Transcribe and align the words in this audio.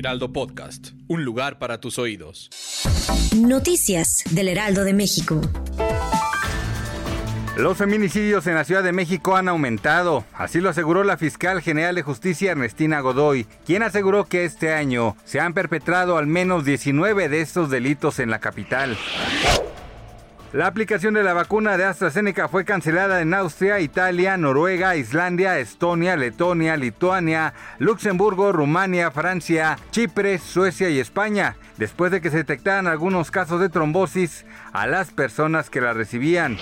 Heraldo 0.00 0.32
Podcast, 0.32 0.92
un 1.08 1.26
lugar 1.26 1.58
para 1.58 1.78
tus 1.78 1.98
oídos. 1.98 2.48
Noticias 3.36 4.24
del 4.30 4.48
Heraldo 4.48 4.82
de 4.82 4.94
México. 4.94 5.42
Los 7.58 7.76
feminicidios 7.76 8.46
en 8.46 8.54
la 8.54 8.64
Ciudad 8.64 8.82
de 8.82 8.92
México 8.92 9.36
han 9.36 9.48
aumentado, 9.48 10.24
así 10.32 10.62
lo 10.62 10.70
aseguró 10.70 11.04
la 11.04 11.18
fiscal 11.18 11.60
general 11.60 11.96
de 11.96 12.02
justicia 12.02 12.52
Ernestina 12.52 13.00
Godoy, 13.00 13.46
quien 13.66 13.82
aseguró 13.82 14.24
que 14.24 14.46
este 14.46 14.72
año 14.72 15.18
se 15.26 15.38
han 15.38 15.52
perpetrado 15.52 16.16
al 16.16 16.26
menos 16.26 16.64
19 16.64 17.28
de 17.28 17.42
estos 17.42 17.68
delitos 17.68 18.20
en 18.20 18.30
la 18.30 18.38
capital. 18.38 18.96
La 20.52 20.66
aplicación 20.66 21.14
de 21.14 21.22
la 21.22 21.32
vacuna 21.32 21.76
de 21.76 21.84
AstraZeneca 21.84 22.48
fue 22.48 22.64
cancelada 22.64 23.20
en 23.20 23.32
Austria, 23.34 23.78
Italia, 23.78 24.36
Noruega, 24.36 24.96
Islandia, 24.96 25.60
Estonia, 25.60 26.16
Letonia, 26.16 26.76
Lituania, 26.76 27.54
Luxemburgo, 27.78 28.50
Rumania, 28.50 29.12
Francia, 29.12 29.78
Chipre, 29.92 30.38
Suecia 30.38 30.90
y 30.90 30.98
España, 30.98 31.56
después 31.76 32.10
de 32.10 32.20
que 32.20 32.30
se 32.30 32.38
detectaran 32.38 32.88
algunos 32.88 33.30
casos 33.30 33.60
de 33.60 33.68
trombosis 33.68 34.44
a 34.72 34.88
las 34.88 35.12
personas 35.12 35.70
que 35.70 35.80
la 35.80 35.92
recibían. 35.92 36.58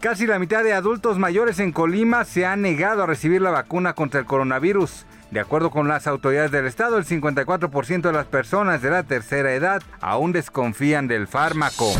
Casi 0.00 0.26
la 0.26 0.38
mitad 0.38 0.62
de 0.62 0.74
adultos 0.74 1.18
mayores 1.18 1.58
en 1.58 1.72
Colima 1.72 2.26
se 2.26 2.44
han 2.44 2.60
negado 2.60 3.02
a 3.02 3.06
recibir 3.06 3.40
la 3.40 3.50
vacuna 3.50 3.94
contra 3.94 4.20
el 4.20 4.26
coronavirus. 4.26 5.06
De 5.30 5.38
acuerdo 5.38 5.70
con 5.70 5.86
las 5.86 6.06
autoridades 6.08 6.50
del 6.50 6.66
estado, 6.66 6.98
el 6.98 7.04
54% 7.04 8.02
de 8.02 8.12
las 8.12 8.26
personas 8.26 8.82
de 8.82 8.90
la 8.90 9.04
tercera 9.04 9.54
edad 9.54 9.82
aún 10.00 10.32
desconfían 10.32 11.06
del 11.06 11.28
fármaco. 11.28 11.92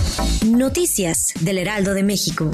Noticias 0.47 1.33
del 1.41 1.59
Heraldo 1.59 1.95
de 1.95 2.03
México. 2.03 2.51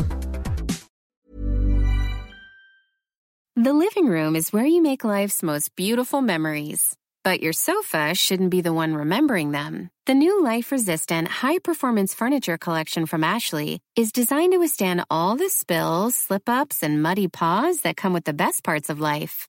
The 3.56 3.72
living 3.72 4.06
room 4.06 4.36
is 4.36 4.52
where 4.52 4.66
you 4.66 4.82
make 4.82 5.02
life's 5.02 5.42
most 5.42 5.74
beautiful 5.76 6.20
memories. 6.20 6.94
But 7.24 7.40
your 7.40 7.54
sofa 7.54 8.14
shouldn't 8.14 8.50
be 8.50 8.60
the 8.60 8.72
one 8.72 8.94
remembering 8.94 9.52
them. 9.52 9.88
The 10.04 10.14
new 10.14 10.44
life 10.44 10.70
resistant, 10.70 11.26
high 11.26 11.58
performance 11.58 12.14
furniture 12.14 12.58
collection 12.58 13.06
from 13.06 13.24
Ashley 13.24 13.80
is 13.96 14.12
designed 14.12 14.52
to 14.52 14.58
withstand 14.58 15.04
all 15.10 15.36
the 15.36 15.48
spills, 15.48 16.14
slip 16.14 16.48
ups, 16.48 16.82
and 16.82 17.02
muddy 17.02 17.28
paws 17.28 17.80
that 17.80 17.96
come 17.96 18.12
with 18.12 18.24
the 18.24 18.34
best 18.34 18.62
parts 18.62 18.90
of 18.90 19.00
life. 19.00 19.48